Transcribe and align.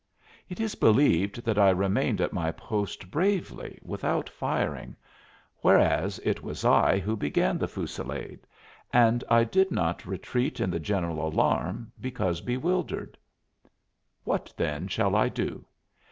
It 0.49 0.59
is 0.59 0.73
believed 0.73 1.45
that 1.45 1.59
I 1.59 1.69
remained 1.69 2.21
at 2.21 2.33
my 2.33 2.51
post 2.51 3.11
bravely, 3.11 3.77
without 3.83 4.27
firing, 4.29 4.95
whereas 5.59 6.17
it 6.23 6.41
was 6.41 6.65
I 6.65 6.97
who 6.97 7.15
began 7.15 7.59
the 7.59 7.67
fusillade, 7.67 8.47
and 8.91 9.23
I 9.29 9.43
did 9.43 9.69
not 9.69 10.07
retreat 10.07 10.59
in 10.59 10.71
the 10.71 10.79
general 10.79 11.23
alarm 11.27 11.91
because 12.01 12.41
bewildered. 12.41 13.15
What, 14.23 14.51
then, 14.57 14.87
shall 14.87 15.15
I 15.15 15.29
do? 15.29 15.65